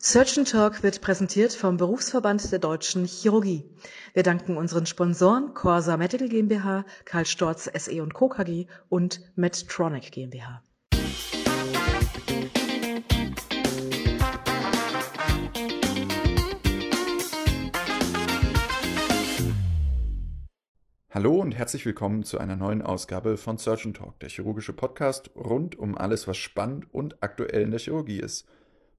[0.00, 3.64] Surgeon Talk wird präsentiert vom Berufsverband der Deutschen Chirurgie.
[4.14, 8.28] Wir danken unseren Sponsoren Corsa Medical GmbH, Karl Storz SE und Co.
[8.28, 10.62] KG und Medtronic GmbH.
[21.10, 25.76] Hallo und herzlich willkommen zu einer neuen Ausgabe von Surgeon Talk, der chirurgische Podcast rund
[25.76, 28.46] um alles, was spannend und aktuell in der Chirurgie ist.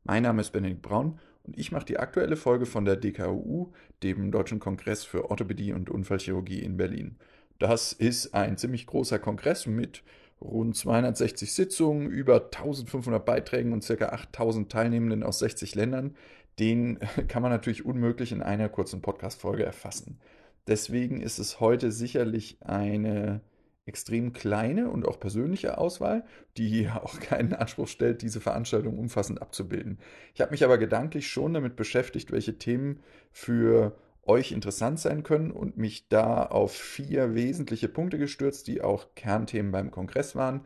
[0.04, 3.72] Mein Name ist Benedikt Braun und ich mache die aktuelle Folge von der DKU,
[4.04, 7.18] dem Deutschen Kongress für Orthopädie und Unfallchirurgie in Berlin.
[7.60, 10.04] Das ist ein ziemlich großer Kongress mit
[10.42, 14.06] rund 260 Sitzungen, über 1500 Beiträgen und ca.
[14.10, 16.16] 8000 Teilnehmenden aus 60 Ländern.
[16.60, 20.20] Den kann man natürlich unmöglich in einer kurzen Podcast-Folge erfassen.
[20.68, 23.42] Deswegen ist es heute sicherlich eine
[23.90, 26.24] extrem kleine und auch persönliche Auswahl,
[26.58, 30.00] die auch keinen Anspruch stellt, diese Veranstaltung umfassend abzubilden.
[30.34, 35.52] Ich habe mich aber gedanklich schon damit beschäftigt, welche Themen für euch interessant sein können
[35.52, 40.62] und mich da auf vier wesentliche Punkte gestürzt, die auch Kernthemen beim Kongress waren.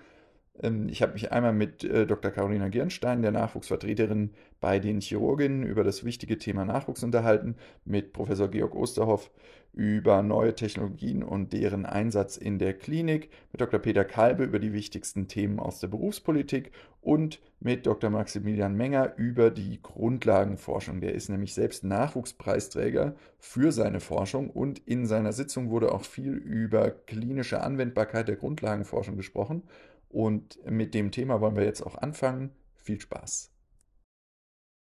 [0.62, 2.32] Ähm, ich habe mich einmal mit äh, Dr.
[2.32, 8.50] Carolina Girnstein, der Nachwuchsvertreterin bei den Chirurginnen, über das wichtige Thema Nachwuchs unterhalten, mit Professor
[8.50, 9.32] Georg Osterhoff
[9.74, 13.80] über neue Technologien und deren Einsatz in der Klinik, mit Dr.
[13.80, 16.72] Peter Kalbe über die wichtigsten Themen aus der Berufspolitik
[17.02, 18.10] und mit Dr.
[18.10, 21.02] Maximilian Menger über die Grundlagenforschung.
[21.02, 26.34] Der ist nämlich selbst Nachwuchspreisträger für seine Forschung und in seiner Sitzung wurde auch viel
[26.34, 29.64] über klinische Anwendbarkeit der Grundlagenforschung gesprochen.
[30.10, 32.52] Und mit dem Thema wollen wir jetzt auch anfangen.
[32.76, 33.50] Viel Spaß.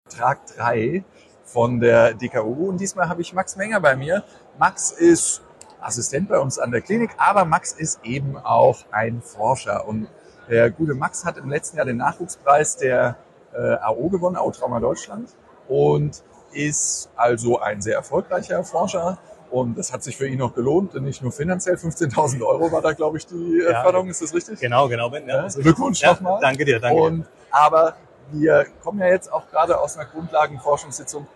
[0.09, 1.03] Trag 3
[1.45, 4.23] von der DKU und diesmal habe ich Max Menger bei mir.
[4.57, 5.41] Max ist
[5.79, 10.07] Assistent bei uns an der Klinik, aber Max ist eben auch ein Forscher und
[10.49, 13.15] der gute Max hat im letzten Jahr den Nachwuchspreis der
[13.53, 15.29] äh, AO gewonnen, AO Trauma Deutschland
[15.67, 19.17] und ist also ein sehr erfolgreicher Forscher
[19.51, 21.75] und das hat sich für ihn auch gelohnt, nicht nur finanziell.
[21.75, 24.09] 15.000 Euro war da, glaube ich, die äh, ja, Förderung.
[24.09, 24.59] Ist das richtig?
[24.59, 25.13] Genau, genau.
[25.13, 26.39] Ja, Glückwunsch ja, nochmal.
[26.41, 27.01] Danke dir, danke.
[27.01, 27.95] Und, aber
[28.31, 31.27] wir kommen ja jetzt auch gerade aus einer Grundlagenforschungssitzung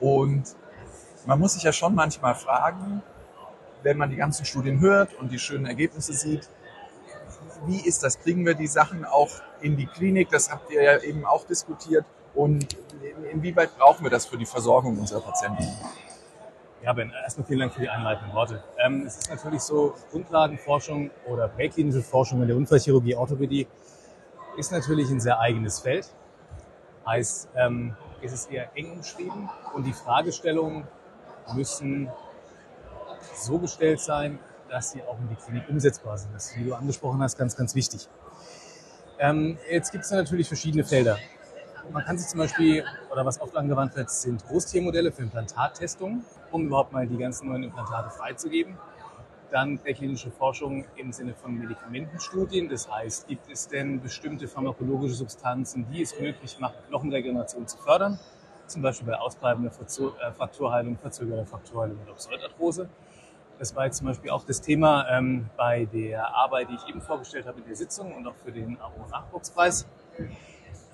[0.00, 0.44] und
[1.26, 3.02] man muss sich ja schon manchmal fragen,
[3.82, 6.48] wenn man die ganzen Studien hört und die schönen Ergebnisse sieht,
[7.66, 8.18] wie ist das?
[8.18, 10.30] Kriegen wir die Sachen auch in die Klinik?
[10.30, 12.04] Das habt ihr ja eben auch diskutiert.
[12.34, 12.76] Und
[13.32, 15.66] inwieweit brauchen wir das für die Versorgung unserer Patienten?
[16.82, 18.62] Ja, Ben, erstmal vielen Dank für die einleitenden Worte.
[18.82, 23.66] Ähm, es ist natürlich so, Grundlagenforschung oder präklinische Forschung in der Unfallchirurgie, Orthopädie
[24.56, 26.08] ist natürlich ein sehr eigenes Feld.
[27.06, 30.86] Heißt, ähm, ist es eher eng umschrieben und die Fragestellungen
[31.54, 32.08] müssen
[33.34, 34.38] so gestellt sein,
[34.68, 36.32] dass sie auch in die Klinik umsetzbar sind.
[36.34, 38.08] Das ist, wie du angesprochen hast, ganz, ganz wichtig.
[39.18, 41.18] Ähm, jetzt gibt es natürlich verschiedene Felder.
[41.92, 46.66] Man kann sich zum Beispiel, oder was oft angewandt wird, sind Großtiermodelle für Implantattestungen, um
[46.66, 48.78] überhaupt mal die ganzen neuen Implantate freizugeben.
[49.50, 52.68] Dann präklinische Forschung im Sinne von Medikamentenstudien.
[52.68, 58.18] Das heißt, gibt es denn bestimmte pharmakologische Substanzen, die es möglich machen, Knochenregeneration zu fördern?
[58.68, 62.88] Zum Beispiel bei ausbleibender äh, Frakturheilung, verzögerter Frakturheilung oder Pseudarthrose.
[63.58, 67.02] Das war jetzt zum Beispiel auch das Thema ähm, bei der Arbeit, die ich eben
[67.02, 69.86] vorgestellt habe in der Sitzung und auch für den AO-Nachwuchspreis.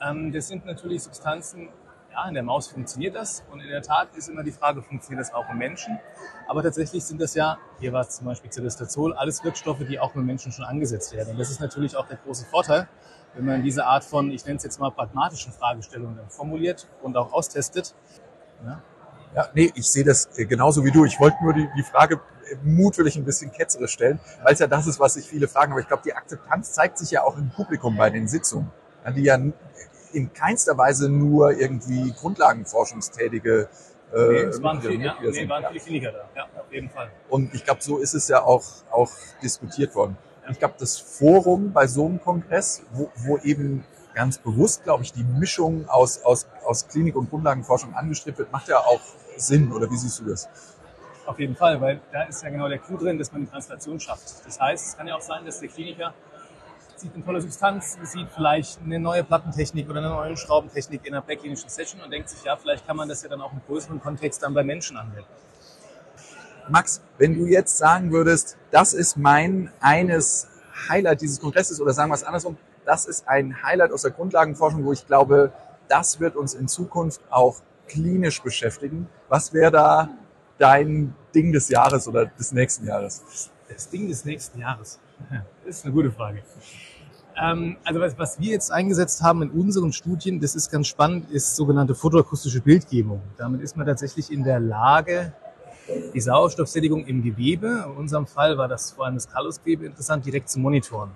[0.01, 1.69] Ähm, das sind natürlich Substanzen,
[2.17, 5.21] ja, in der Maus funktioniert das und in der Tat ist immer die Frage, funktioniert
[5.21, 5.99] das auch im Menschen?
[6.49, 10.15] Aber tatsächlich sind das ja, hier war es zum Beispiel Celestazol, alles Wirkstoffe, die auch
[10.15, 11.33] im Menschen schon angesetzt werden.
[11.33, 12.89] Und das ist natürlich auch der große Vorteil,
[13.35, 17.33] wenn man diese Art von, ich nenne es jetzt mal pragmatischen Fragestellungen formuliert und auch
[17.33, 17.95] austestet.
[18.65, 18.83] Ja,
[19.35, 21.05] ja nee, ich sehe das äh, genauso wie du.
[21.05, 22.21] Ich wollte nur die, die Frage
[22.63, 25.73] mutwillig ein bisschen ketzerisch stellen, weil es ja das ist, was sich viele fragen.
[25.73, 28.73] Aber ich glaube, die Akzeptanz zeigt sich ja auch im Publikum bei den Sitzungen
[29.13, 29.39] die ja
[30.17, 33.69] in keinster Weise nur irgendwie Grundlagenforschungstätige
[34.13, 37.11] äh, nee, es waren, viele, ja, nee, waren viele Kliniker da, ja, auf jeden Fall.
[37.29, 39.11] Und ich glaube, so ist es ja auch, auch
[39.43, 40.17] diskutiert worden.
[40.45, 40.51] Ja.
[40.53, 43.85] Ich glaube, das Forum bei so einem Kongress, wo, wo eben
[44.15, 48.69] ganz bewusst, glaube ich, die Mischung aus, aus, aus Klinik- und Grundlagenforschung angestrebt wird, macht
[48.69, 49.01] ja auch
[49.37, 50.49] Sinn, oder wie siehst du das?
[51.27, 53.99] Auf jeden Fall, weil da ist ja genau der Clou drin, dass man die Translation
[53.99, 54.47] schafft.
[54.47, 56.15] Das heißt, es kann ja auch sein, dass der Kliniker
[56.99, 61.23] sieht eine tolle Substanz, sieht vielleicht eine neue Plattentechnik oder eine neue Schraubentechnik in einer
[61.23, 64.01] präklinischen Session und denkt sich, ja, vielleicht kann man das ja dann auch im größeren
[64.01, 65.29] Kontext dann bei Menschen anwenden.
[66.69, 70.49] Max, wenn du jetzt sagen würdest, das ist mein eines
[70.89, 74.85] Highlight dieses Kongresses oder sagen wir es andersrum, das ist ein Highlight aus der Grundlagenforschung,
[74.85, 75.53] wo ich glaube,
[75.89, 79.09] das wird uns in Zukunft auch klinisch beschäftigen.
[79.29, 80.09] Was wäre da
[80.59, 83.51] dein Ding des Jahres oder des nächsten Jahres?
[83.69, 84.99] Das Ding des nächsten Jahres.
[85.65, 86.43] Das ist eine gute Frage.
[87.37, 91.31] Ähm, also was, was wir jetzt eingesetzt haben in unseren Studien, das ist ganz spannend,
[91.31, 93.21] ist sogenannte photoakustische Bildgebung.
[93.37, 95.33] Damit ist man tatsächlich in der Lage,
[96.15, 100.49] die Sauerstoffsättigung im Gewebe, in unserem Fall war das vor allem das Kallusgewebe interessant, direkt
[100.49, 101.11] zu monitoren.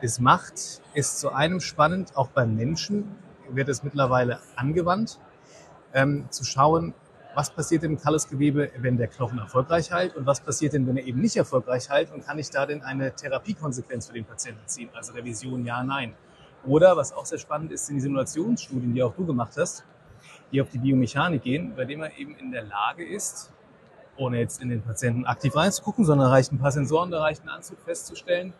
[0.00, 3.04] Es macht es zu einem spannend, auch beim Menschen
[3.50, 5.18] wird es mittlerweile angewandt,
[5.92, 6.94] ähm, zu schauen,
[7.34, 11.04] was passiert im Kallusgewebe, wenn der Knochen erfolgreich heilt und was passiert denn, wenn er
[11.04, 14.90] eben nicht erfolgreich heilt und kann ich da denn eine Therapiekonsequenz für den Patienten ziehen,
[14.94, 16.14] also Revision ja, nein.
[16.64, 19.84] Oder was auch sehr spannend ist, sind die Simulationsstudien, die auch du gemacht hast,
[20.52, 23.52] die auf die Biomechanik gehen, bei denen man eben in der Lage ist,
[24.16, 27.48] ohne jetzt in den Patienten aktiv reinzugucken, sondern reicht ein paar Sensoren, da reicht ein
[27.48, 28.52] Anzug festzustellen,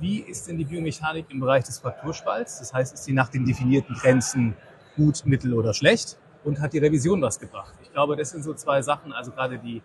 [0.00, 2.58] wie ist denn die Biomechanik im Bereich des Frakturspalts?
[2.58, 4.56] Das heißt, ist sie nach den definierten Grenzen
[4.96, 6.18] gut, mittel oder schlecht?
[6.44, 7.74] Und hat die Revision was gebracht?
[7.82, 9.82] Ich glaube, das sind so zwei Sachen, also gerade die,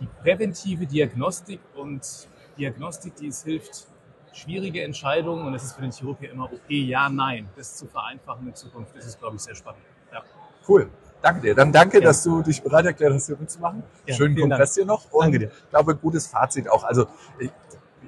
[0.00, 3.86] die präventive Diagnostik und Diagnostik, die es hilft,
[4.32, 7.86] schwierige Entscheidungen, und das ist für den Chirurg ja immer okay, ja, nein, das zu
[7.86, 9.82] vereinfachen in Zukunft, das ist, glaube ich, sehr spannend.
[10.12, 10.22] Ja.
[10.68, 10.88] Cool.
[11.22, 11.54] Danke dir.
[11.54, 12.04] Dann danke, ja.
[12.04, 13.82] dass du dich bereit erklärt hast, hier mitzumachen.
[14.06, 15.10] Ja, Schönen Kongress dir noch.
[15.10, 15.50] Und danke dir.
[15.64, 16.84] Ich glaube, gutes Fazit auch.
[16.84, 17.06] Also,
[17.38, 17.50] ich,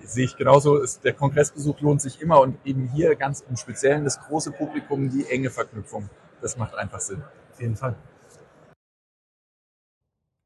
[0.04, 4.04] sehe ich genauso, ist, der Kongressbesuch lohnt sich immer und eben hier ganz im Speziellen
[4.04, 6.08] das große Publikum, die enge Verknüpfung.
[6.42, 7.22] Das macht einfach Sinn.
[7.50, 7.96] Auf jeden Fall.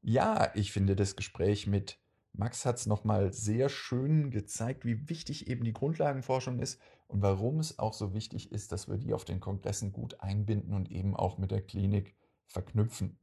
[0.01, 1.99] Ja, ich finde das Gespräch mit
[2.37, 7.59] Max hat es nochmal sehr schön gezeigt, wie wichtig eben die Grundlagenforschung ist und warum
[7.59, 11.15] es auch so wichtig ist, dass wir die auf den Kongressen gut einbinden und eben
[11.15, 12.15] auch mit der Klinik
[12.45, 13.17] verknüpfen.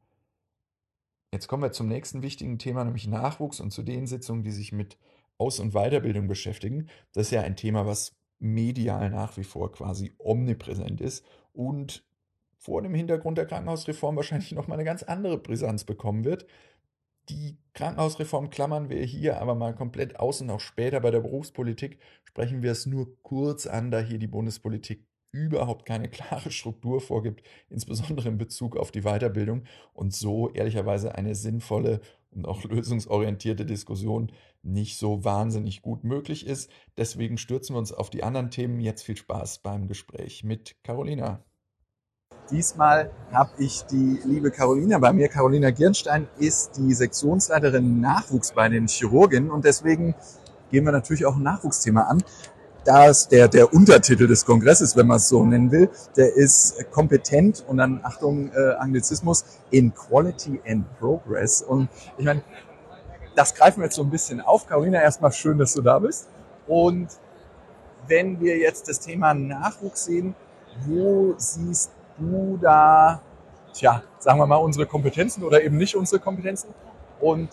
[1.32, 4.72] Jetzt kommen wir zum nächsten wichtigen Thema, nämlich Nachwuchs und zu den Sitzungen, die sich
[4.72, 4.98] mit
[5.38, 6.88] aus- und Weiterbildung beschäftigen.
[7.12, 12.04] Das ist ja ein Thema, was medial nach wie vor quasi omnipräsent ist und
[12.64, 16.46] vor dem Hintergrund der Krankenhausreform wahrscheinlich nochmal eine ganz andere Brisanz bekommen wird.
[17.28, 21.98] Die Krankenhausreform klammern wir hier aber mal komplett aus und auch später bei der Berufspolitik
[22.24, 27.42] sprechen wir es nur kurz an, da hier die Bundespolitik überhaupt keine klare Struktur vorgibt,
[27.68, 32.00] insbesondere in Bezug auf die Weiterbildung und so ehrlicherweise eine sinnvolle
[32.30, 34.32] und auch lösungsorientierte Diskussion
[34.62, 36.70] nicht so wahnsinnig gut möglich ist.
[36.96, 38.80] Deswegen stürzen wir uns auf die anderen Themen.
[38.80, 41.44] Jetzt viel Spaß beim Gespräch mit Carolina.
[42.50, 45.28] Diesmal habe ich die liebe Carolina bei mir.
[45.28, 50.14] Carolina Girnstein ist die Sektionsleiterin Nachwuchs bei den Chirurgen und deswegen
[50.70, 52.22] gehen wir natürlich auch ein Nachwuchsthema an.
[52.84, 56.90] Da ist der, der Untertitel des Kongresses, wenn man es so nennen will, der ist
[56.90, 61.62] kompetent und dann, Achtung, äh, Anglizismus, in Quality and Progress.
[61.62, 61.88] Und
[62.18, 62.42] ich meine,
[63.34, 64.66] das greifen wir jetzt so ein bisschen auf.
[64.66, 66.28] Carolina, erstmal schön, dass du da bist.
[66.66, 67.08] Und
[68.06, 70.34] wenn wir jetzt das Thema Nachwuchs sehen,
[70.86, 73.20] wo siehst du da,
[73.72, 76.74] tja, sagen wir mal, unsere Kompetenzen oder eben nicht unsere Kompetenzen?
[77.20, 77.48] Und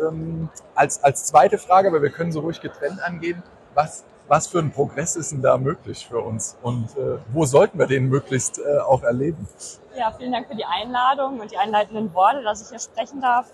[0.00, 3.42] ähm, als, als zweite Frage, aber wir können so ruhig getrennt angehen,
[3.74, 7.78] was, was für ein Progress ist denn da möglich für uns und äh, wo sollten
[7.78, 9.48] wir den möglichst äh, auch erleben?
[9.96, 13.46] Ja, vielen Dank für die Einladung und die einleitenden Worte, dass ich hier sprechen darf.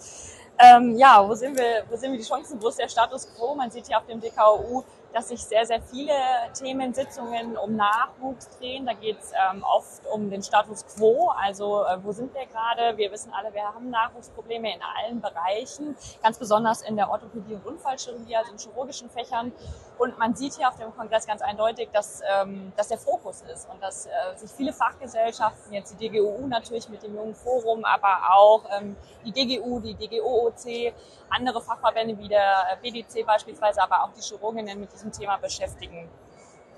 [0.58, 2.60] Ähm, ja, wo sehen wir, wo sehen wir die Chancen?
[2.60, 3.54] Wo ist der Status quo?
[3.54, 4.82] Man sieht hier auf dem DKU
[5.12, 6.12] dass sich sehr, sehr viele
[6.58, 8.86] Themensitzungen um Nachwuchs drehen.
[8.86, 12.96] Da geht es ähm, oft um den Status quo, also äh, wo sind wir gerade?
[12.96, 17.66] Wir wissen alle, wir haben Nachwuchsprobleme in allen Bereichen, ganz besonders in der Orthopädie und
[17.66, 19.52] Unfallchirurgie, also in chirurgischen Fächern.
[19.98, 23.68] Und man sieht hier auf dem Kongress ganz eindeutig, dass, ähm, dass der Fokus ist
[23.68, 28.34] und dass äh, sich viele Fachgesellschaften, jetzt die DGUU natürlich mit dem jungen Forum, aber
[28.34, 30.94] auch ähm, die DGU, die DGOOC,
[31.30, 36.08] andere Fachverbände wie der BDC beispielsweise, aber auch die Chirurginnen mit diesem Thema beschäftigen.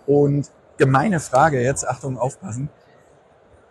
[0.06, 2.68] Und gemeine Frage jetzt, Achtung, aufpassen.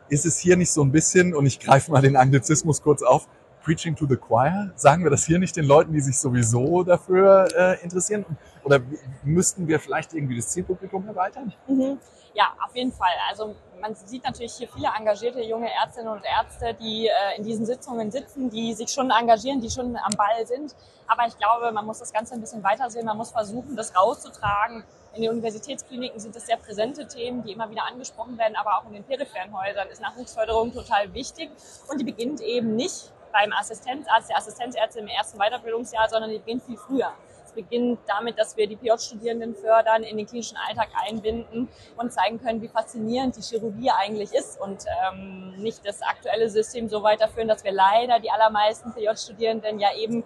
[0.09, 3.27] Ist es hier nicht so ein bisschen, und ich greife mal den Anglizismus kurz auf,
[3.63, 4.71] Preaching to the Choir?
[4.75, 8.25] Sagen wir das hier nicht den Leuten, die sich sowieso dafür äh, interessieren?
[8.63, 8.79] Oder
[9.23, 11.53] müssten wir vielleicht irgendwie das Zielpublikum erweitern?
[11.67, 11.99] Mhm.
[12.33, 13.11] Ja, auf jeden Fall.
[13.29, 17.65] Also man sieht natürlich hier viele engagierte junge Ärztinnen und Ärzte, die äh, in diesen
[17.65, 20.75] Sitzungen sitzen, die sich schon engagieren, die schon am Ball sind.
[21.07, 23.05] Aber ich glaube, man muss das Ganze ein bisschen weiter sehen.
[23.05, 24.83] Man muss versuchen, das rauszutragen.
[25.13, 28.85] In den Universitätskliniken sind es sehr präsente Themen, die immer wieder angesprochen werden, aber auch
[28.85, 31.49] in den peripheren Häusern ist Nachwuchsförderung total wichtig.
[31.89, 36.63] Und die beginnt eben nicht beim Assistenzarzt, der Assistenzärztin im ersten Weiterbildungsjahr, sondern die beginnt
[36.63, 37.11] viel früher.
[37.49, 42.39] Es beginnt damit, dass wir die PJ-Studierenden fördern, in den klinischen Alltag einbinden und zeigen
[42.39, 47.47] können, wie faszinierend die Chirurgie eigentlich ist und ähm, nicht das aktuelle System so weiterführen,
[47.47, 50.23] dass wir leider die allermeisten PJ-Studierenden ja eben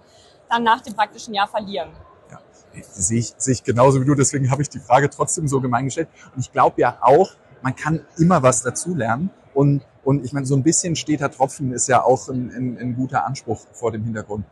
[0.50, 1.92] dann nach dem praktischen Jahr verlieren.
[2.30, 2.40] Ja,
[2.82, 5.86] sehe ich, sehe ich genauso wie du, deswegen habe ich die Frage trotzdem so gemein
[5.86, 6.10] gestellt.
[6.36, 10.54] Und ich glaube ja auch, man kann immer was dazulernen und und ich meine, so
[10.56, 14.44] ein bisschen steter Tropfen ist ja auch ein, ein, ein guter Anspruch vor dem Hintergrund.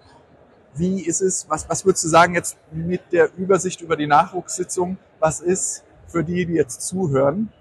[0.73, 4.97] Wie ist es, was, was würdest du sagen jetzt mit der Übersicht über die Nachwuchssitzung?
[5.21, 7.53] was ist für die, die jetzt zuhören,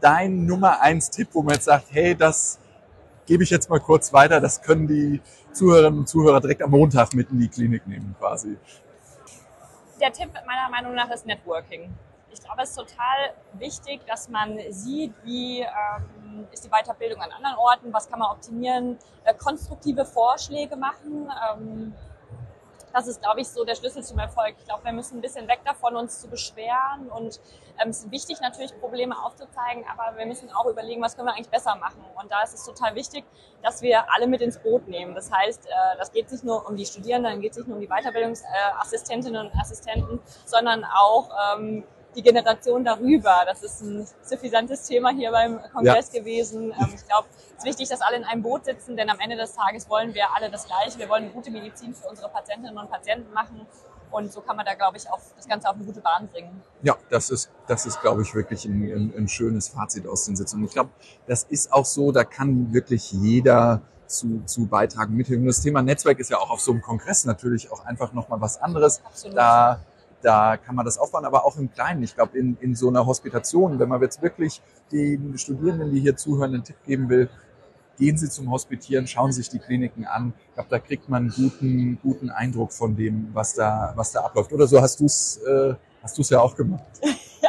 [0.00, 2.60] dein Nummer eins Tipp, wo man jetzt sagt, hey, das
[3.26, 5.20] gebe ich jetzt mal kurz weiter, das können die
[5.52, 8.56] Zuhörerinnen und Zuhörer direkt am Montag mit in die Klinik nehmen quasi.
[10.00, 11.92] Der Tipp meiner Meinung nach ist Networking.
[12.32, 17.32] Ich glaube, es ist total wichtig, dass man sieht, wie ähm, ist die Weiterbildung an
[17.32, 21.28] anderen Orten, was kann man optimieren, äh, konstruktive Vorschläge machen.
[21.52, 21.92] Ähm,
[22.92, 24.54] das ist, glaube ich, so der Schlüssel zum Erfolg.
[24.58, 27.08] Ich glaube, wir müssen ein bisschen weg davon, uns zu beschweren.
[27.10, 27.40] Und
[27.82, 31.34] ähm, es ist wichtig, natürlich Probleme aufzuzeigen, aber wir müssen auch überlegen, was können wir
[31.34, 32.04] eigentlich besser machen.
[32.20, 33.24] Und da ist es total wichtig,
[33.62, 35.14] dass wir alle mit ins Boot nehmen.
[35.14, 37.88] Das heißt, äh, das geht nicht nur um die Studierenden, geht nicht nur um die
[37.88, 43.42] Weiterbildungsassistentinnen und Assistenten, sondern auch ähm, die Generation darüber.
[43.46, 46.20] Das ist ein suffisantes Thema hier beim Kongress ja.
[46.20, 46.72] gewesen.
[46.72, 49.36] Ähm, ich glaube, es ist wichtig, dass alle in einem Boot sitzen, denn am Ende
[49.36, 50.98] des Tages wollen wir alle das Gleiche.
[50.98, 53.66] Wir wollen gute Medizin für unsere Patientinnen und Patienten machen.
[54.10, 56.62] Und so kann man da, glaube ich, auch das Ganze auf eine gute Bahn bringen.
[56.82, 60.34] Ja, das ist, das ist, glaube ich, wirklich ein, ein, ein schönes Fazit aus den
[60.34, 60.64] Sitzungen.
[60.64, 60.90] Ich glaube,
[61.28, 65.46] das ist auch so, da kann wirklich jeder zu, zu beitragen, mithilfen.
[65.46, 68.60] Das Thema Netzwerk ist ja auch auf so einem Kongress natürlich auch einfach nochmal was
[68.60, 69.00] anderes.
[69.04, 69.36] Absolut.
[69.36, 69.80] Da
[70.22, 72.02] da kann man das aufbauen, aber auch im Kleinen.
[72.02, 74.60] Ich glaube, in, in so einer Hospitation, wenn man jetzt wirklich
[74.92, 77.28] den Studierenden, die hier zuhören, einen Tipp geben will,
[77.98, 80.32] gehen Sie zum Hospitieren, schauen sich die Kliniken an.
[80.48, 84.20] Ich glaube, da kriegt man einen guten, guten Eindruck von dem, was da, was da
[84.20, 84.52] abläuft.
[84.52, 86.84] Oder so hast du es äh, hast du's ja auch gemacht.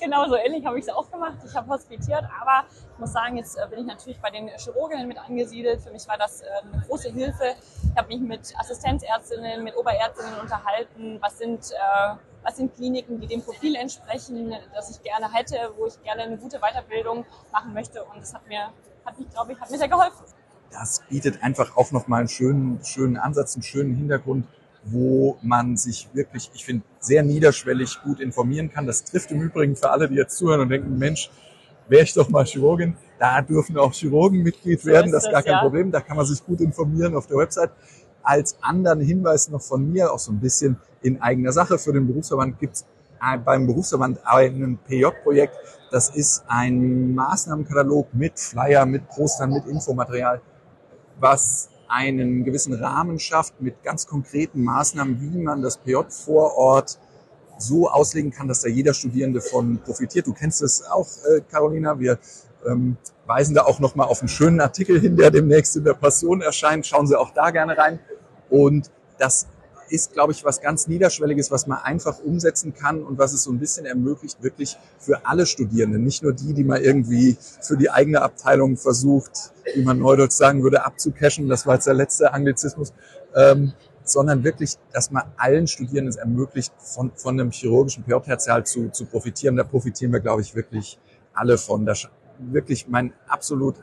[0.00, 1.38] genau so ähnlich habe ich es auch gemacht.
[1.44, 5.06] Ich habe hospitiert, aber ich muss sagen, jetzt äh, bin ich natürlich bei den Chirurginnen
[5.08, 5.80] mit angesiedelt.
[5.80, 7.54] Für mich war das äh, eine große Hilfe.
[7.82, 11.18] Ich habe mich mit Assistenzärztinnen, mit Oberärztinnen unterhalten.
[11.20, 15.86] Was sind, äh, was sind Kliniken, die dem Profil entsprechen, das ich gerne hätte, wo
[15.86, 18.04] ich gerne eine gute Weiterbildung machen möchte.
[18.04, 18.70] Und das hat mir,
[19.04, 20.24] hat mich, glaube ich, hat mir sehr geholfen.
[20.70, 24.46] Das bietet einfach auch nochmal einen schönen, schönen Ansatz, einen schönen Hintergrund
[24.86, 28.86] wo man sich wirklich, ich finde, sehr niederschwellig gut informieren kann.
[28.86, 31.30] Das trifft im Übrigen für alle, die jetzt zuhören und denken, Mensch,
[31.88, 32.96] wäre ich doch mal Chirurgin.
[33.18, 35.60] Da dürfen auch Chirurgen Mitglied so werden, das ist gar kein ja.
[35.60, 35.90] Problem.
[35.90, 37.70] Da kann man sich gut informieren auf der Website.
[38.22, 42.06] Als anderen Hinweis noch von mir, auch so ein bisschen in eigener Sache für den
[42.06, 42.86] Berufsverband, gibt's
[43.44, 45.54] beim Berufsverband ein PJ-Projekt.
[45.90, 50.40] Das ist ein Maßnahmenkatalog mit Flyer, mit Postern, mit Infomaterial,
[51.20, 56.98] was einen gewissen Rahmen schafft mit ganz konkreten Maßnahmen, wie man das PJ vor Ort
[57.58, 60.26] so auslegen kann, dass da jeder Studierende von profitiert.
[60.26, 61.98] Du kennst es auch, äh, Carolina.
[61.98, 62.18] Wir
[62.66, 66.40] ähm, weisen da auch nochmal auf einen schönen Artikel hin, der demnächst in der Passion
[66.40, 66.86] erscheint.
[66.86, 67.98] Schauen Sie auch da gerne rein.
[68.50, 69.46] Und das
[69.88, 73.52] ist, glaube ich, was ganz Niederschwelliges, was man einfach umsetzen kann und was es so
[73.52, 77.90] ein bisschen ermöglicht, wirklich für alle Studierenden, nicht nur die, die man irgendwie für die
[77.90, 82.92] eigene Abteilung versucht, wie man neudeutsch sagen würde, abzucashen, das war jetzt der letzte Anglizismus,
[83.34, 83.72] ähm,
[84.04, 89.06] sondern wirklich, dass man allen Studierenden es ermöglicht, von, von einem chirurgischen PJ-Tertial zu, zu
[89.06, 89.56] profitieren.
[89.56, 90.98] Da profitieren wir, glaube ich, wirklich
[91.32, 91.86] alle von.
[91.86, 91.94] Da
[92.38, 93.76] wirklich mein absolut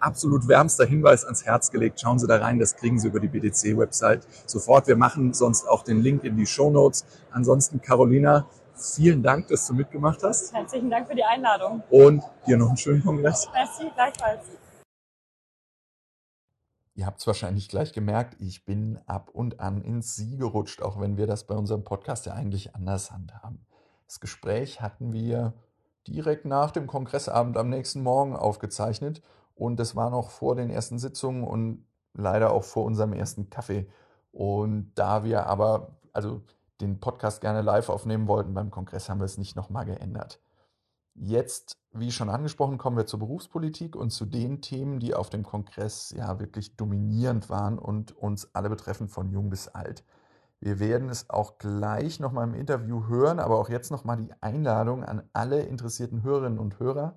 [0.00, 2.00] absolut wärmster Hinweis ans Herz gelegt.
[2.00, 4.86] Schauen Sie da rein, das kriegen Sie über die BDC-Website sofort.
[4.86, 7.04] Wir machen sonst auch den Link in die Show Notes.
[7.30, 10.54] Ansonsten, Carolina, vielen Dank, dass du mitgemacht hast.
[10.54, 11.82] Herzlichen Dank für die Einladung.
[11.90, 13.48] Und dir noch einen schönen Kongress.
[13.52, 14.44] Merci, gleichfalls.
[16.94, 21.00] Ihr habt es wahrscheinlich gleich gemerkt, ich bin ab und an ins Sie gerutscht, auch
[21.00, 23.64] wenn wir das bei unserem Podcast ja eigentlich anders handhaben.
[24.06, 25.52] Das Gespräch hatten wir
[26.08, 29.22] direkt nach dem Kongressabend am nächsten Morgen aufgezeichnet
[29.58, 31.84] und das war noch vor den ersten Sitzungen und
[32.14, 33.88] leider auch vor unserem ersten Kaffee.
[34.30, 36.42] Und da wir aber also
[36.80, 40.40] den Podcast gerne live aufnehmen wollten beim Kongress, haben wir es nicht nochmal geändert.
[41.14, 45.42] Jetzt, wie schon angesprochen, kommen wir zur Berufspolitik und zu den Themen, die auf dem
[45.42, 50.04] Kongress ja wirklich dominierend waren und uns alle betreffen, von jung bis alt.
[50.60, 55.04] Wir werden es auch gleich nochmal im Interview hören, aber auch jetzt nochmal die Einladung
[55.04, 57.16] an alle interessierten Hörerinnen und Hörer,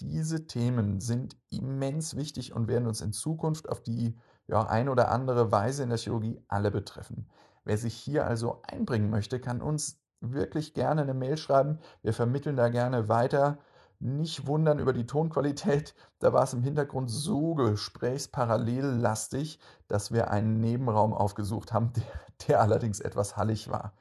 [0.00, 5.10] diese Themen sind immens wichtig und werden uns in Zukunft auf die ja, ein oder
[5.10, 7.28] andere Weise in der Chirurgie alle betreffen.
[7.64, 11.78] Wer sich hier also einbringen möchte, kann uns wirklich gerne eine Mail schreiben.
[12.02, 13.58] Wir vermitteln da gerne weiter.
[13.98, 15.94] Nicht wundern über die Tonqualität.
[16.18, 22.04] Da war es im Hintergrund so gesprächsparallellastig, dass wir einen Nebenraum aufgesucht haben, der,
[22.46, 23.94] der allerdings etwas hallig war.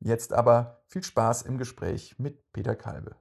[0.00, 3.14] Jetzt aber viel Spaß im Gespräch mit Peter Kalbe.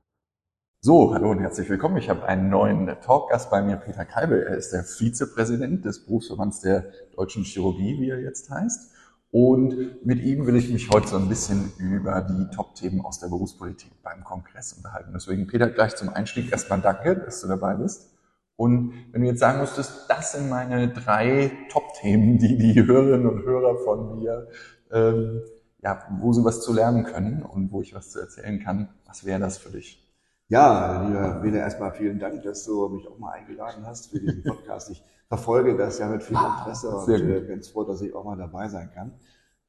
[0.83, 1.97] So, hallo und herzlich willkommen.
[1.97, 4.45] Ich habe einen neuen Talkgast bei mir, Peter Kalbe.
[4.45, 6.85] Er ist der Vizepräsident des Berufsverbands der
[7.15, 8.91] deutschen Chirurgie, wie er jetzt heißt.
[9.29, 13.27] Und mit ihm will ich mich heute so ein bisschen über die Top-Themen aus der
[13.27, 15.11] Berufspolitik beim Kongress unterhalten.
[15.13, 18.17] Deswegen, Peter, gleich zum Einstieg erstmal danke, dass du dabei bist.
[18.55, 23.43] Und wenn du jetzt sagen müsstest, das sind meine drei Top-Themen, die die Hörerinnen und
[23.43, 24.47] Hörer von mir
[24.91, 25.43] ähm,
[25.83, 28.89] ja, wo sie was zu lernen können und wo ich was zu erzählen kann.
[29.05, 30.10] Was wäre das für dich?
[30.51, 34.43] Ja, lieber Bene, erstmal vielen Dank, dass du mich auch mal eingeladen hast für diesen
[34.43, 34.89] Podcast.
[34.89, 38.35] Ich verfolge das ja mit viel Interesse und äh, bin froh, dass ich auch mal
[38.35, 39.13] dabei sein kann.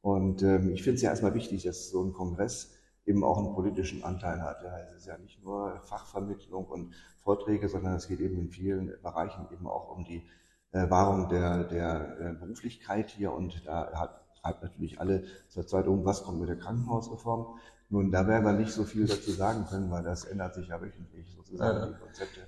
[0.01, 2.73] Und ähm, ich finde es ja erstmal wichtig, dass so ein Kongress
[3.07, 4.65] eben auch einen politischen Anteil hat.
[4.65, 8.93] Ja, es ist ja nicht nur Fachvermittlung und Vorträge, sondern es geht eben in vielen
[9.05, 10.25] Bereichen eben auch um die
[10.73, 16.05] äh, Wahrung der, der äh, Beruflichkeit hier und da hat, treibt natürlich alle zurzeit um,
[16.05, 17.57] was kommt mit der Krankenhausreform.
[17.93, 20.81] Nun, da werden wir nicht so viel dazu sagen können, weil das ändert sich ja
[20.81, 21.87] wöchentlich sozusagen, ja.
[21.89, 22.41] die Konzepte.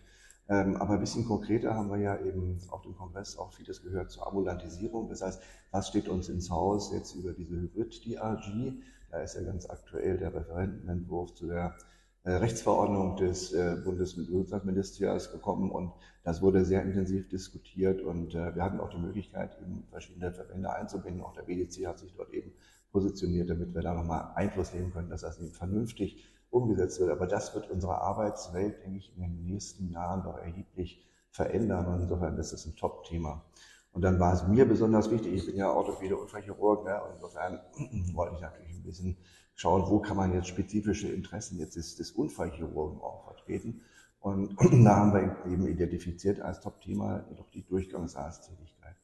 [0.48, 4.10] Ähm, aber ein bisschen konkreter haben wir ja eben auf dem Kongress auch vieles gehört
[4.10, 5.10] zur Ambulantisierung.
[5.10, 8.72] Das heißt, was steht uns ins Haus jetzt über diese Hybrid-DRG?
[9.10, 11.76] Da ist ja ganz aktuell der Referentenentwurf zu der
[12.25, 18.81] Rechtsverordnung des äh, Bundesgesundheitsministeriums gekommen und das wurde sehr intensiv diskutiert und äh, wir hatten
[18.81, 21.23] auch die Möglichkeit, eben verschiedene Verbände einzubinden.
[21.23, 22.52] Auch der BDC hat sich dort eben
[22.93, 27.11] positioniert, damit wir da nochmal Einfluss nehmen können, dass das eben vernünftig umgesetzt wird.
[27.11, 32.02] Aber das wird unsere Arbeitswelt, denke ich, in den nächsten Jahren doch erheblich verändern und
[32.02, 33.45] insofern ist es ein Top-Thema.
[33.93, 37.14] Und dann war es mir besonders wichtig, ich bin ja Orthopäde und Chirurg, ne, und
[37.16, 37.61] insofern
[38.14, 39.16] wollte ich natürlich ein bisschen
[39.54, 43.82] schauen, wo kann man jetzt spezifische Interessen jetzt des, des Unfallchirurgen auch vertreten.
[44.20, 48.96] Und da haben wir eben identifiziert als Top-Thema doch die Durchgangsarzttätigkeit.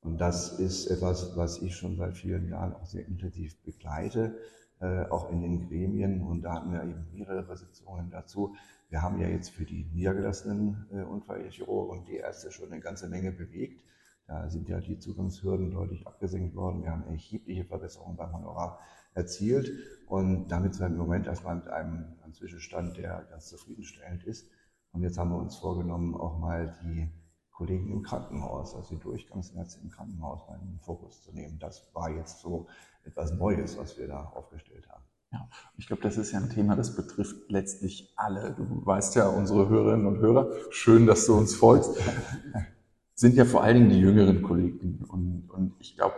[0.00, 4.38] Und das ist etwas, was ich schon seit vielen Jahren auch sehr intensiv begleite,
[4.80, 6.22] äh, auch in den Gremien.
[6.22, 8.54] Und da hatten wir eben mehrere Sitzungen dazu.
[8.90, 13.08] Wir haben ja jetzt für die niedergelassenen äh, Unfallchirurgen und die Ärzte schon eine ganze
[13.08, 13.82] Menge bewegt.
[14.28, 16.82] Da sind ja die Zugangshürden deutlich abgesenkt worden.
[16.82, 18.78] Wir haben erhebliche Verbesserungen beim Honorar
[19.18, 19.70] erzielt.
[20.06, 24.48] Und damit sind wir im Moment erstmal mit einem, einem Zwischenstand, der ganz zufriedenstellend ist.
[24.92, 27.10] Und jetzt haben wir uns vorgenommen, auch mal die
[27.50, 31.58] Kollegen im Krankenhaus, also die Durchgangsärzte im Krankenhaus, mal in den Fokus zu nehmen.
[31.58, 32.68] Das war jetzt so
[33.04, 35.04] etwas Neues, was wir da aufgestellt haben.
[35.32, 35.46] Ja,
[35.76, 38.54] ich glaube, das ist ja ein Thema, das betrifft letztlich alle.
[38.54, 41.90] Du weißt ja, unsere Hörerinnen und Hörer, schön, dass du uns folgst.
[43.14, 45.04] sind ja vor allen Dingen die jüngeren Kollegen.
[45.08, 46.14] Und, und ich glaube,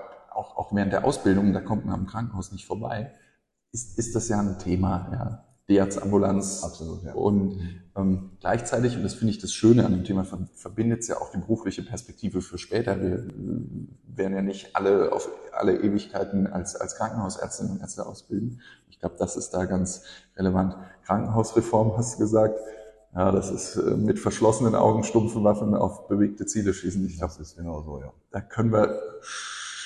[0.71, 3.13] auch, während der Ausbildung, da kommt man am Krankenhaus nicht vorbei,
[3.73, 5.09] ist, ist das ja ein Thema.
[5.13, 5.45] Ja.
[5.69, 6.65] Dearztambulanz.
[6.65, 7.15] Absolut, ja.
[7.15, 7.61] Und
[7.97, 11.31] ähm, gleichzeitig, und das finde ich das Schöne an dem Thema, verbindet es ja auch
[11.31, 13.01] die berufliche Perspektive für später.
[13.01, 13.29] Wir äh,
[14.07, 18.61] werden ja nicht alle auf alle Ewigkeiten als, als Krankenhausärztinnen und Ärzte ausbilden.
[18.89, 20.03] Ich glaube, das ist da ganz
[20.37, 20.77] relevant.
[21.05, 22.59] Krankenhausreform, hast du gesagt.
[23.15, 27.05] Ja, das ist äh, mit verschlossenen Augen stumpfe Waffen auf bewegte Ziele schießen.
[27.07, 28.13] Ich glaube, das ist genau so, ja.
[28.33, 29.01] Da können wir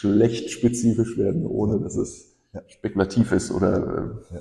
[0.05, 2.63] schlecht spezifisch werden, ohne dass es ja.
[2.67, 4.21] spekulativ ist oder.
[4.31, 4.41] Äh, ja.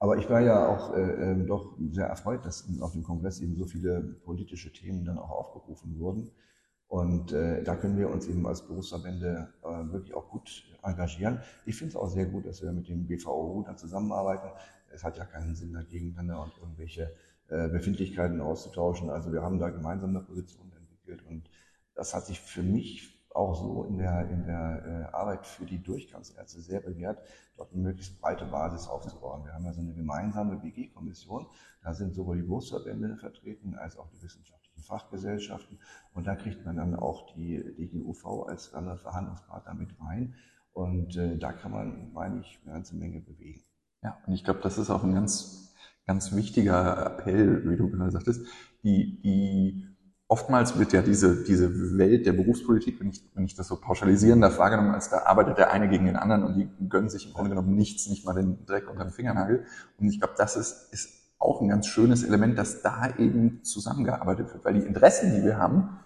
[0.00, 3.56] Aber ich war ja auch äh, ähm, doch sehr erfreut, dass auf dem Kongress eben
[3.56, 6.30] so viele politische Themen dann auch aufgerufen wurden.
[6.86, 11.40] Und äh, da können wir uns eben als Berufsverbände äh, wirklich auch gut engagieren.
[11.66, 14.48] Ich finde es auch sehr gut, dass wir mit dem BVO dann zusammenarbeiten.
[14.94, 17.12] Es hat ja keinen Sinn, da gegeneinander und irgendwelche
[17.48, 19.10] äh, Befindlichkeiten auszutauschen.
[19.10, 21.50] Also wir haben da gemeinsam eine Position entwickelt und
[21.94, 25.82] das hat sich für mich auch so in der, in der äh, Arbeit für die
[25.82, 27.20] Durchgangsärzte sehr bewährt,
[27.56, 29.44] dort eine möglichst breite Basis aufzubauen.
[29.44, 31.46] Wir haben ja so eine gemeinsame BG-Kommission,
[31.82, 35.78] da sind sowohl die Berufsverbände vertreten als auch die wissenschaftlichen Fachgesellschaften
[36.14, 40.34] und da kriegt man dann auch die DGUV als Verhandlungspartner mit rein
[40.72, 43.62] und äh, da kann man, meine ich, eine ganze Menge bewegen.
[44.02, 45.68] Ja, und ich glaube, das ist auch ein ganz
[46.08, 48.46] ganz wichtiger Appell, wie du gerade sagtest,
[48.82, 49.87] die, die
[50.28, 54.42] oftmals wird ja diese, diese Welt der Berufspolitik, wenn ich, wenn ich das so pauschalisieren
[54.42, 57.32] darf, wahrgenommen, als da arbeitet der eine gegen den anderen und die gönnen sich im
[57.32, 59.64] Grunde genommen nichts, nicht mal den Dreck unter den Fingernagel.
[59.98, 64.52] Und ich glaube, das ist, ist auch ein ganz schönes Element, dass da eben zusammengearbeitet
[64.52, 65.98] wird, weil die Interessen, die wir haben,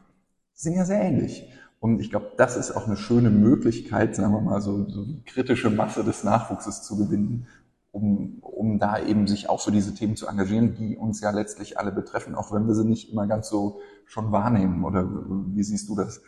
[0.55, 1.51] sind ja sehr ähnlich.
[1.81, 5.25] Und ich glaube, das ist auch eine schöne Möglichkeit, sagen wir mal, so, so die
[5.25, 7.49] kritische Masse des Nachwuchses zu gewinnen
[7.93, 11.79] um, um da eben sich auch für diese Themen zu engagieren, die uns ja letztlich
[11.79, 14.85] alle betreffen, auch wenn wir sie nicht immer ganz so schon wahrnehmen.
[14.85, 16.23] Oder wie siehst du das?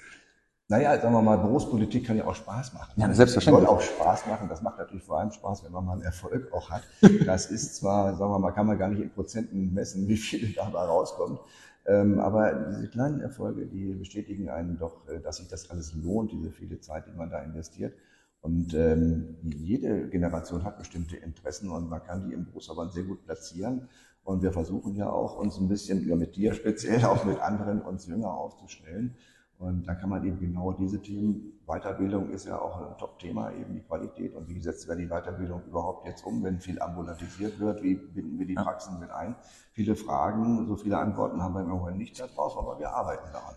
[0.68, 2.92] Naja, sagen wir mal, Berufspolitik kann ja auch Spaß machen.
[2.96, 3.66] Ja, selbstverständlich.
[3.66, 4.48] Soll auch Spaß machen.
[4.48, 6.82] Das macht natürlich vor allem Spaß, wenn man mal einen Erfolg auch hat.
[7.26, 10.52] Das ist zwar, sagen wir mal, kann man gar nicht in Prozenten messen, wie viel
[10.54, 11.40] dabei rauskommt.
[11.86, 16.32] Ähm, aber diese kleinen Erfolge, die bestätigen einen doch, äh, dass sich das alles lohnt,
[16.32, 17.94] diese viele Zeit, die man da investiert.
[18.44, 23.24] Und ähm, jede Generation hat bestimmte Interessen und man kann die im Berufsverband sehr gut
[23.24, 23.88] platzieren.
[24.22, 27.80] Und wir versuchen ja auch, uns ein bisschen, ja mit dir speziell, auch mit anderen
[27.80, 29.16] uns jünger aufzustellen.
[29.58, 33.72] Und da kann man eben genau diese Themen, Weiterbildung ist ja auch ein Top-Thema, eben
[33.72, 37.82] die Qualität und wie setzen wir die Weiterbildung überhaupt jetzt um, wenn viel ambulantisiert wird,
[37.82, 39.36] wie binden wir die Praxen mit ein.
[39.72, 43.54] Viele Fragen, so viele Antworten haben wir im Moment nicht darauf, aber wir arbeiten daran.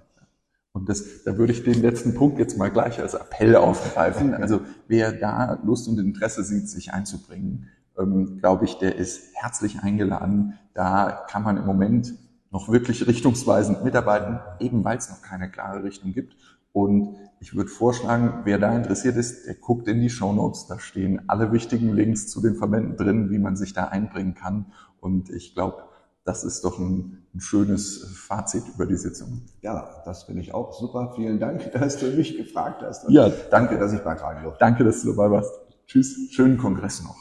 [0.77, 4.33] Und das, da würde ich den letzten Punkt jetzt mal gleich als Appell aufgreifen.
[4.37, 9.79] Also wer da Lust und Interesse sieht, sich einzubringen, ähm, glaube ich, der ist herzlich
[9.81, 10.53] eingeladen.
[10.75, 12.13] Da kann man im Moment
[12.51, 16.35] noch wirklich richtungsweisend mitarbeiten, eben weil es noch keine klare Richtung gibt.
[16.73, 20.67] Und ich würde vorschlagen, wer da interessiert ist, der guckt in die Show Notes.
[20.67, 24.67] Da stehen alle wichtigen Links zu den Verbänden drin, wie man sich da einbringen kann.
[24.99, 25.85] Und ich glaube,
[26.23, 29.43] das ist doch ein, ein, schönes Fazit über die Sitzung.
[29.61, 31.13] Ja, das finde ich auch super.
[31.15, 33.05] Vielen Dank, dass du mich gefragt hast.
[33.05, 34.59] Und ja, danke, dass ich beitragen durfte.
[34.59, 35.51] Danke, dass du dabei warst.
[35.85, 37.15] Tschüss, schönen Kongress noch.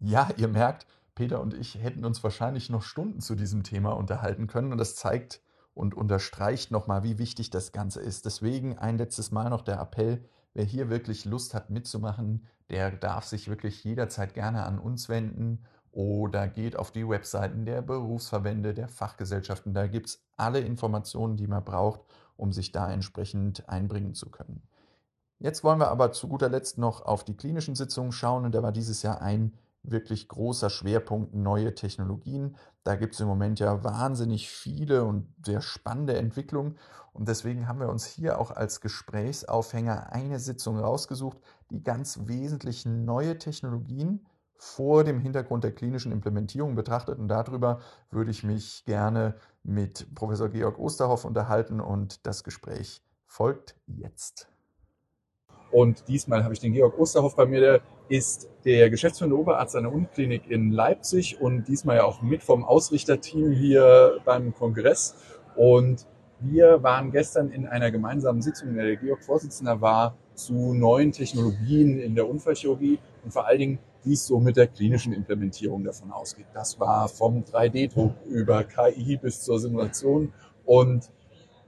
[0.00, 4.46] Ja, ihr merkt, Peter und ich hätten uns wahrscheinlich noch Stunden zu diesem Thema unterhalten
[4.46, 5.42] können und das zeigt
[5.74, 8.24] und unterstreicht nochmal, wie wichtig das Ganze ist.
[8.24, 13.24] Deswegen ein letztes Mal noch der Appell, wer hier wirklich Lust hat mitzumachen, der darf
[13.24, 15.64] sich wirklich jederzeit gerne an uns wenden
[15.98, 19.74] oder geht auf die Webseiten der Berufsverbände, der Fachgesellschaften.
[19.74, 22.02] Da gibt es alle Informationen, die man braucht,
[22.36, 24.62] um sich da entsprechend einbringen zu können.
[25.40, 28.62] Jetzt wollen wir aber zu guter Letzt noch auf die klinischen Sitzungen schauen und da
[28.62, 32.54] war dieses Jahr ein wirklich großer Schwerpunkt neue Technologien.
[32.84, 36.78] Da gibt es im Moment ja wahnsinnig viele und sehr spannende Entwicklungen.
[37.12, 41.38] Und deswegen haben wir uns hier auch als Gesprächsaufhänger eine Sitzung rausgesucht,
[41.72, 44.27] die ganz wesentlich neue Technologien
[44.58, 47.18] vor dem Hintergrund der klinischen Implementierung betrachtet.
[47.18, 53.76] Und darüber würde ich mich gerne mit Professor Georg Osterhoff unterhalten und das Gespräch folgt
[53.86, 54.48] jetzt.
[55.70, 59.92] Und diesmal habe ich den Georg Osterhoff bei mir, der ist der geschäftsführende Oberarzt einer
[59.92, 65.14] Uniklinik in Leipzig und diesmal ja auch mit vom Ausrichterteam hier beim Kongress.
[65.56, 66.06] Und
[66.40, 71.98] wir waren gestern in einer gemeinsamen Sitzung, in der Georg Vorsitzender war, zu neuen Technologien
[71.98, 76.10] in der Unfallchirurgie und vor allen Dingen, wie es so mit der klinischen Implementierung davon
[76.10, 76.46] ausgeht.
[76.54, 80.32] Das war vom 3D-Druck über KI bis zur Simulation.
[80.64, 81.10] Und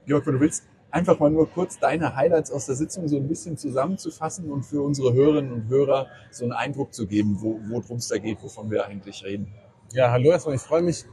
[0.07, 3.29] Georg, wenn du willst, einfach mal nur kurz deine Highlights aus der Sitzung so ein
[3.29, 7.99] bisschen zusammenzufassen und für unsere Hörerinnen und Hörer so einen Eindruck zu geben, wo, worum
[7.99, 9.53] es da geht, wovon wir eigentlich reden.
[9.93, 11.05] Ja, hallo erstmal, ich freue mich,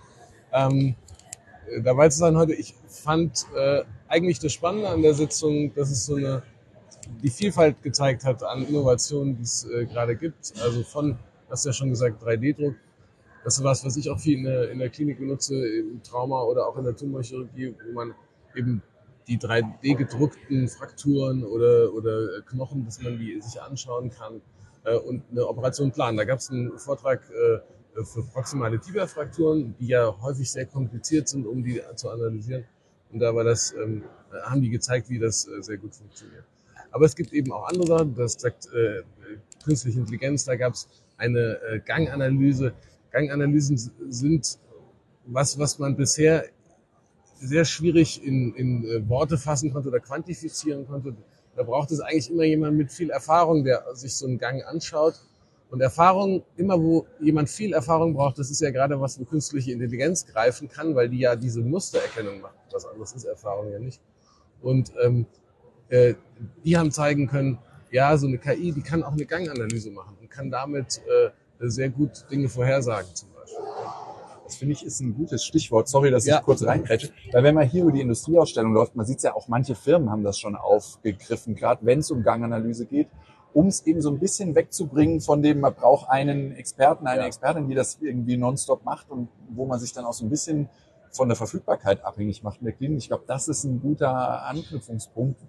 [0.54, 0.96] ähm,
[1.84, 2.54] dabei zu sein heute.
[2.54, 6.44] Ich fand äh, eigentlich das Spannende an der Sitzung, dass es so eine
[7.22, 10.54] die Vielfalt gezeigt hat an Innovationen, die es äh, gerade gibt.
[10.62, 11.18] Also von,
[11.50, 12.76] hast du ja schon gesagt, 3D-Druck.
[13.44, 16.42] Das ist was, was ich auch viel in der, in der Klinik benutze, im Trauma
[16.44, 18.14] oder auch in der Tumorchirurgie, wo man
[18.56, 18.82] eben
[19.28, 24.42] die 3D gedruckten Frakturen oder, oder Knochen, dass man die sich anschauen kann
[24.84, 26.18] äh, und eine Operation planen.
[26.18, 31.48] Da gab es einen Vortrag äh, für proximale Tibia-Frakturen, die ja häufig sehr kompliziert sind,
[31.48, 32.66] um die zu analysieren.
[33.12, 34.04] Und da war das, ähm,
[34.44, 36.46] haben die gezeigt, wie das äh, sehr gut funktioniert.
[36.98, 39.04] Aber es gibt eben auch andere Sachen, das sagt äh,
[39.64, 42.74] künstliche Intelligenz, da gab es eine äh, Ganganalyse.
[43.12, 43.78] Ganganalysen
[44.10, 44.58] sind
[45.28, 46.46] was, was man bisher
[47.36, 51.16] sehr schwierig in, in äh, Worte fassen konnte oder quantifizieren konnte.
[51.56, 55.22] Da braucht es eigentlich immer jemand mit viel Erfahrung, der sich so einen Gang anschaut.
[55.70, 59.72] Und Erfahrung, immer wo jemand viel Erfahrung braucht, das ist ja gerade was, wo künstliche
[59.72, 62.56] Intelligenz greifen kann, weil die ja diese Mustererkennung macht.
[62.72, 64.02] Was anderes ist Erfahrung ja nicht.
[64.64, 65.28] Und ähm,
[65.90, 66.16] äh,
[66.64, 67.60] die haben zeigen können,
[67.92, 71.90] ja, so eine KI, die kann auch eine Ganganalyse machen und kann damit äh, sehr
[71.90, 73.64] gut Dinge vorhersagen zum Beispiel.
[74.44, 75.90] Das finde ich ist ein gutes Stichwort.
[75.90, 76.38] Sorry, dass ja.
[76.38, 77.10] ich kurz reinkrätsche.
[77.34, 80.10] Weil wenn man hier über die Industrieausstellung läuft, man sieht es ja auch, manche Firmen
[80.10, 83.10] haben das schon aufgegriffen, gerade wenn es um Ganganalyse geht,
[83.54, 87.28] um es eben so ein bisschen wegzubringen von dem, man braucht einen Experten, eine ja.
[87.28, 90.70] Expertin, die das irgendwie nonstop macht und wo man sich dann auch so ein bisschen
[91.12, 93.00] von der Verfügbarkeit abhängig macht in der Klinik.
[93.00, 95.42] Ich glaube, das ist ein guter Anknüpfungspunkt,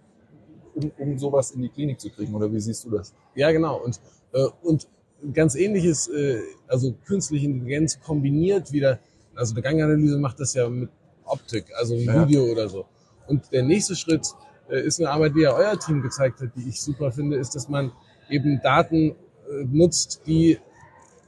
[0.78, 2.34] um, um sowas in die Klinik zu kriegen.
[2.34, 3.14] Oder wie siehst du das?
[3.34, 3.82] Ja, genau.
[3.82, 4.00] Und,
[4.32, 4.88] äh, und
[5.32, 8.98] ganz ähnliches, äh, also künstliche Intelligenz kombiniert wieder,
[9.34, 10.90] also eine Ganganalyse macht das ja mit
[11.24, 12.26] Optik, also ein ja.
[12.26, 12.86] Video oder so.
[13.26, 14.26] Und der nächste Schritt
[14.70, 17.54] äh, ist eine Arbeit, die ja euer Team gezeigt hat, die ich super finde, ist,
[17.54, 17.92] dass man
[18.30, 20.58] eben Daten äh, nutzt, die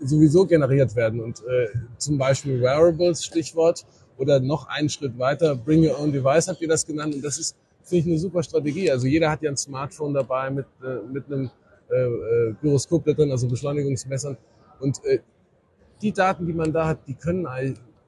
[0.01, 3.85] sowieso generiert werden und äh, zum Beispiel Wearables, Stichwort,
[4.17, 7.39] oder noch einen Schritt weiter, Bring Your Own Device habt ihr das genannt und das
[7.39, 7.57] ist,
[7.91, 8.91] finde ich, eine super Strategie.
[8.91, 11.51] Also jeder hat ja ein Smartphone dabei mit, äh, mit einem
[11.91, 14.37] äh, äh, Gyroskop da drin, also Beschleunigungsmessern.
[14.79, 15.19] Und äh,
[16.01, 17.47] die Daten, die man da hat, die können,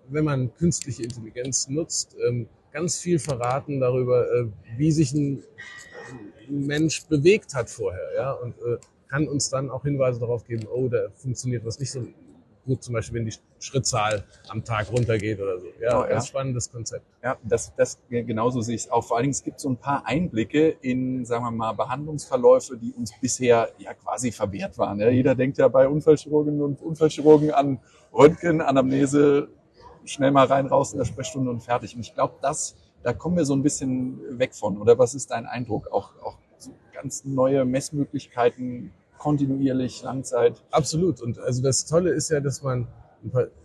[0.09, 4.47] wenn man künstliche Intelligenz nutzt, ähm, ganz viel verraten darüber, äh,
[4.79, 5.42] wie sich ein
[6.49, 10.88] Mensch bewegt hat vorher, ja, und äh, kann uns dann auch Hinweise darauf geben, oh,
[10.88, 12.07] da funktioniert was nicht so
[12.64, 15.66] gut, zum Beispiel, wenn die Schrittzahl am Tag runtergeht oder so.
[15.81, 16.29] Ja, oh, ganz ja.
[16.29, 17.05] spannendes Konzept.
[17.22, 19.05] Ja, das, das genauso sehe ich auch.
[19.05, 22.92] Vor allen Dingen, es gibt so ein paar Einblicke in, sagen wir mal, Behandlungsverläufe, die
[22.92, 25.01] uns bisher ja quasi verwehrt waren.
[25.01, 27.81] Ja, jeder denkt ja bei Unfallchirurgen und Unfallchirurgen an
[28.12, 29.48] Röntgen, Anamnese,
[30.05, 31.94] schnell mal rein, raus in der Sprechstunde und fertig.
[31.94, 34.79] Und ich glaube, das da kommen wir so ein bisschen weg von.
[34.79, 35.90] Oder was ist dein Eindruck?
[35.92, 38.92] Auch, auch so ganz neue Messmöglichkeiten,
[39.23, 40.61] kontinuierlich, Langzeit.
[40.73, 41.23] Absolut.
[41.23, 42.89] Und also das Tolle ist ja, dass man,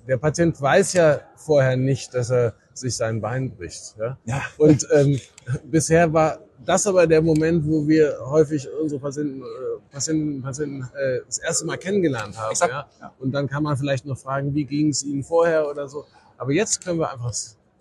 [0.07, 3.95] der Patient weiß ja vorher nicht, dass er sich sein Bein bricht.
[3.97, 4.19] Ja?
[4.25, 4.41] Ja.
[4.59, 5.19] Und ähm,
[5.63, 9.45] bisher war das aber der Moment, wo wir häufig unsere Patienten, äh,
[9.91, 12.51] Patienten, Patienten äh, das erste Mal kennengelernt haben.
[12.51, 12.73] Exakt.
[13.01, 13.13] Ja?
[13.17, 16.05] Und dann kann man vielleicht noch fragen, wie ging es Ihnen vorher oder so.
[16.37, 17.33] Aber jetzt können wir einfach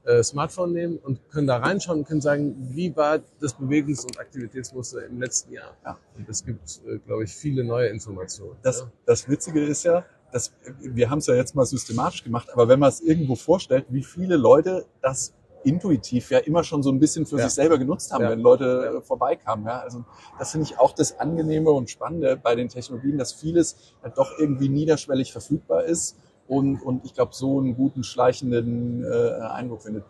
[0.06, 4.18] äh, Smartphone nehmen und können da reinschauen und können sagen, wie war das Bewegungs- und
[4.18, 5.76] Aktivitätsmuster im letzten Jahr.
[5.84, 5.98] Ja.
[6.16, 8.56] Und es gibt, äh, glaube ich, viele neue Informationen.
[8.62, 8.90] Das, ja?
[9.04, 12.78] das Witzige ist ja, dass wir haben es ja jetzt mal systematisch gemacht, aber wenn
[12.78, 15.32] man es irgendwo vorstellt, wie viele Leute das
[15.64, 17.44] intuitiv ja immer schon so ein bisschen für Ja.
[17.44, 18.30] sich selber genutzt haben, Ja.
[18.30, 19.66] wenn Leute äh, vorbeikamen.
[19.66, 19.80] Ja?
[19.80, 20.04] Also
[20.38, 24.38] das finde ich auch das Angenehme und Spannende bei den Technologien, dass vieles ja doch
[24.38, 26.16] irgendwie niederschwellig verfügbar ist
[26.48, 30.04] und, und ich glaube, so einen guten schleichenden äh, Eindruck findet.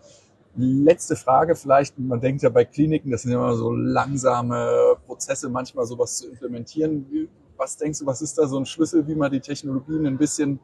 [0.56, 5.86] Letzte Frage vielleicht, man denkt ja bei Kliniken, das sind immer so langsame Prozesse, manchmal
[5.86, 7.28] sowas zu implementieren.
[7.56, 10.60] Was denkst du, was ist da so ein Schlüssel, wie man die Technologien ein bisschen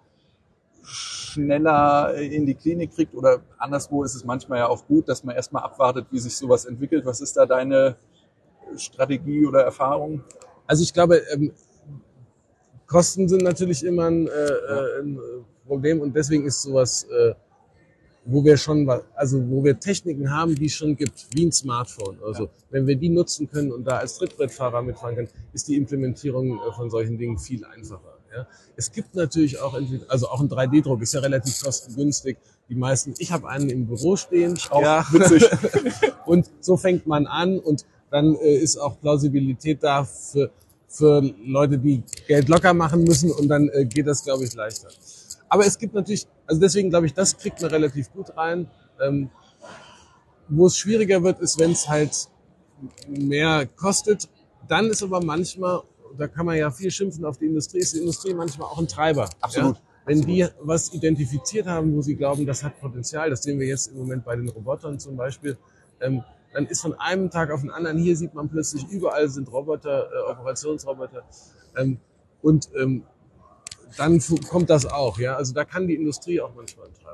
[0.83, 3.15] schneller in die Klinik kriegt?
[3.15, 6.65] Oder anderswo ist es manchmal ja auch gut, dass man erstmal abwartet, wie sich sowas
[6.65, 7.05] entwickelt.
[7.05, 7.97] Was ist da deine
[8.77, 10.25] Strategie oder Erfahrung?
[10.67, 11.53] Also ich glaube, ähm,
[12.87, 15.19] Kosten sind natürlich immer ein, äh, äh, ein
[15.67, 17.35] Problem und deswegen ist sowas, äh,
[18.25, 22.19] wo wir schon, also wo wir Techniken haben, die es schon gibt, wie ein Smartphone.
[22.25, 26.59] Also wenn wir die nutzen können und da als Trittbrettfahrer mitfahren können, ist die Implementierung
[26.59, 28.19] äh, von solchen Dingen viel einfacher.
[28.35, 28.47] Ja.
[28.77, 32.39] Es gibt natürlich auch, also auch ein 3D-Druck ist ja relativ kostengünstig.
[32.69, 34.59] Die meisten, ich habe einen im Büro stehen.
[34.71, 35.05] Auch ja.
[35.13, 35.51] witzig.
[36.25, 40.51] Und so fängt man an und dann äh, ist auch Plausibilität da für,
[40.89, 44.89] für Leute, die Geld locker machen müssen und dann äh, geht das, glaube ich, leichter.
[45.53, 48.71] Aber es gibt natürlich, also deswegen glaube ich, das kriegt man relativ gut rein.
[49.05, 49.29] Ähm,
[50.49, 52.29] wo es schwieriger wird, ist, wenn es halt
[53.07, 54.31] mehr kostet.
[54.67, 55.83] Dann ist aber manchmal,
[56.17, 58.89] da kann man ja viel schimpfen auf die Industrie, ist die Industrie manchmal auch ein
[58.89, 59.29] Treiber.
[59.43, 59.77] Absolut.
[59.77, 59.83] Ja?
[60.07, 63.89] Wenn die was identifiziert haben, wo sie glauben, das hat Potenzial, das sehen wir jetzt
[63.89, 65.59] im Moment bei den Robotern zum Beispiel,
[66.01, 69.53] ähm, dann ist von einem Tag auf den anderen, hier sieht man plötzlich, überall sind
[69.53, 71.25] Roboter, äh, Operationsroboter.
[71.77, 71.99] Ähm,
[72.41, 73.05] und ähm,
[73.97, 75.37] dann kommt das auch, ja.
[75.37, 77.13] Also da kann die Industrie auch manchmal sein.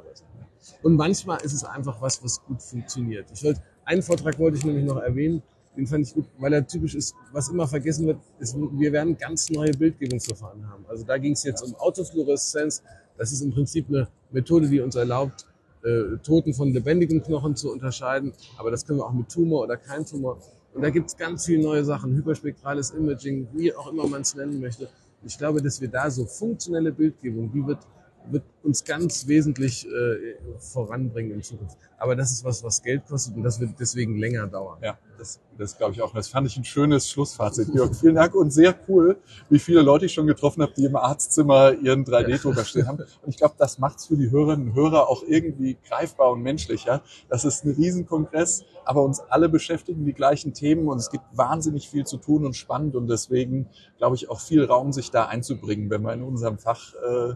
[0.83, 3.27] Und manchmal ist es einfach was, was gut funktioniert.
[3.33, 5.43] Ich wollte, einen Vortrag wollte ich nämlich noch erwähnen,
[5.77, 9.17] den fand ich gut, weil er typisch ist, was immer vergessen wird, ist, wir werden
[9.17, 10.85] ganz neue Bildgebungsverfahren haben.
[10.89, 12.83] Also da ging es jetzt um Autofluoreszenz.
[13.17, 15.47] Das ist im Prinzip eine Methode, die uns erlaubt,
[15.85, 18.33] äh, Toten von lebendigen Knochen zu unterscheiden.
[18.57, 20.39] Aber das können wir auch mit Tumor oder kein Tumor.
[20.75, 24.35] Und da gibt es ganz viele neue Sachen, hyperspektrales Imaging, wie auch immer man es
[24.35, 24.89] nennen möchte.
[25.23, 27.81] Ich glaube, dass wir da so funktionelle Bildgebung, die wird,
[28.31, 31.77] wird uns ganz wesentlich äh, voranbringen in Zukunft.
[31.99, 34.79] Aber das ist was, was Geld kostet und das wird deswegen länger dauern.
[34.83, 36.13] Ja, das, das glaube ich auch.
[36.13, 37.75] Das fand ich ein schönes Schlussfazit.
[37.75, 39.17] Jörg, vielen Dank und sehr cool,
[39.49, 42.99] wie viele Leute ich schon getroffen habe, die im Arztzimmer ihren 3D-Drucker stehen haben.
[42.99, 46.43] Und ich glaube, das macht es für die Hörerinnen und Hörer auch irgendwie greifbar und
[46.43, 47.03] menschlicher.
[47.29, 51.89] Das ist ein Riesenkongress, aber uns alle beschäftigen die gleichen Themen und es gibt wahnsinnig
[51.89, 55.91] viel zu tun und spannend und deswegen glaube ich auch viel Raum, sich da einzubringen,
[55.91, 57.35] wenn man in unserem Fach äh,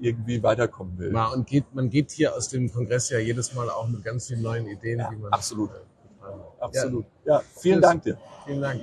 [0.00, 1.12] irgendwie weiterkommen will.
[1.12, 4.26] Ja, und geht, man geht hier aus dem Kongress ja jedes Mal auch mit ganz
[4.28, 5.70] vielen neuen Ideen, Ja, die man absolut.
[5.70, 5.74] äh.
[6.60, 7.06] Absolut.
[7.24, 7.90] Ja, vielen Tschüss.
[7.90, 8.18] Dank dir.
[8.46, 8.80] Vielen Dank.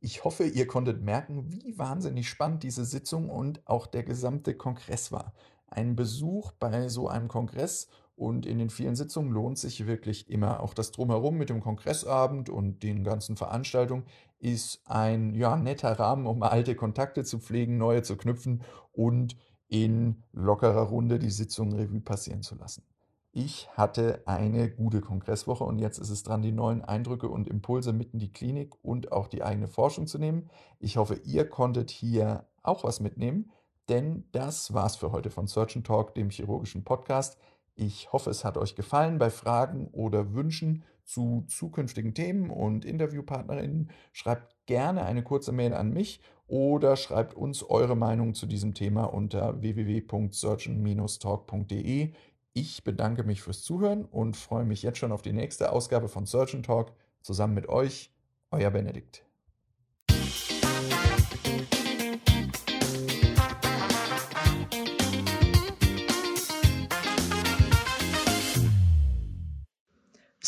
[0.00, 5.12] Ich hoffe, ihr konntet merken, wie wahnsinnig spannend diese Sitzung und auch der gesamte Kongress
[5.12, 5.32] war.
[5.66, 10.60] Ein Besuch bei so einem Kongress und in den vielen Sitzungen lohnt sich wirklich immer.
[10.60, 14.04] Auch das Drumherum mit dem Kongressabend und den ganzen Veranstaltungen
[14.42, 19.36] ist ein ja, netter Rahmen, um alte Kontakte zu pflegen, neue zu knüpfen und
[19.68, 22.82] in lockerer Runde die Sitzung Revue passieren zu lassen.
[23.30, 27.92] Ich hatte eine gute Kongresswoche und jetzt ist es dran, die neuen Eindrücke und Impulse
[27.92, 30.50] mit in die Klinik und auch die eigene Forschung zu nehmen.
[30.80, 33.52] Ich hoffe, ihr konntet hier auch was mitnehmen,
[33.88, 37.38] denn das war's für heute von Surgeon Talk, dem chirurgischen Podcast.
[37.74, 39.18] Ich hoffe, es hat euch gefallen.
[39.18, 45.92] Bei Fragen oder Wünschen zu zukünftigen Themen und Interviewpartnerinnen schreibt gerne eine kurze Mail an
[45.92, 52.12] mich oder schreibt uns eure Meinung zu diesem Thema unter www.surgeon-talk.de.
[52.54, 56.26] Ich bedanke mich fürs Zuhören und freue mich jetzt schon auf die nächste Ausgabe von
[56.26, 58.12] Surgeon Talk zusammen mit euch,
[58.50, 59.24] euer Benedikt.